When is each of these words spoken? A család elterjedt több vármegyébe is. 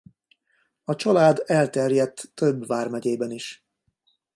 A 0.83 0.95
család 0.95 1.43
elterjedt 1.45 2.31
több 2.33 2.67
vármegyébe 2.67 3.27
is. 3.33 3.65